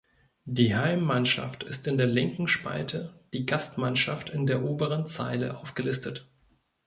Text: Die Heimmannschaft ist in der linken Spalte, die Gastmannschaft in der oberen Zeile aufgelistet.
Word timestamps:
Die 0.47 0.75
Heimmannschaft 0.75 1.63
ist 1.63 1.85
in 1.85 1.95
der 1.95 2.07
linken 2.07 2.47
Spalte, 2.47 3.19
die 3.33 3.45
Gastmannschaft 3.45 4.31
in 4.31 4.47
der 4.47 4.63
oberen 4.65 5.05
Zeile 5.05 5.57
aufgelistet. 5.59 6.27